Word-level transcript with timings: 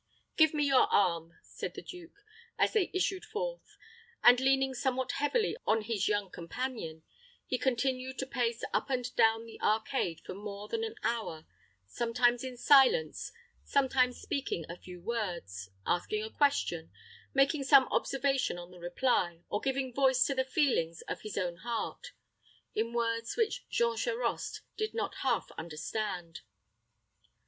"Give 0.35 0.55
me 0.55 0.63
your 0.65 0.87
arm," 0.91 1.37
said 1.43 1.75
the 1.75 1.83
duke, 1.83 2.25
as 2.57 2.73
they 2.73 2.89
issued 2.91 3.23
forth; 3.23 3.77
and, 4.23 4.39
leaning 4.39 4.73
somewhat 4.73 5.11
heavily 5.11 5.55
on 5.67 5.83
his 5.83 6.07
young 6.07 6.31
companion, 6.31 7.03
he 7.45 7.59
continued 7.59 8.17
to 8.17 8.25
pace 8.25 8.63
up 8.73 8.89
and 8.89 9.15
down 9.15 9.45
the 9.45 9.61
arcade 9.61 10.19
for 10.21 10.33
more 10.33 10.67
than 10.67 10.83
an 10.83 10.95
hour, 11.03 11.45
sometimes 11.85 12.43
in 12.43 12.57
silence 12.57 13.31
sometimes 13.63 14.19
speaking 14.19 14.65
a 14.67 14.75
few 14.75 14.99
words 14.99 15.69
asking 15.85 16.23
a 16.23 16.31
question 16.31 16.91
making 17.35 17.63
some 17.63 17.87
observation 17.89 18.57
on 18.57 18.71
the 18.71 18.79
reply 18.79 19.43
or 19.49 19.59
giving 19.59 19.93
voice 19.93 20.25
to 20.25 20.33
the 20.33 20.43
feelings 20.43 21.03
of 21.03 21.21
his 21.21 21.37
own 21.37 21.57
heart, 21.57 22.13
in 22.73 22.91
words 22.91 23.37
which 23.37 23.69
Jean 23.69 23.95
Charost 23.95 24.61
did 24.77 24.95
not 24.95 25.13
half 25.17 25.51
understand. 25.59 26.41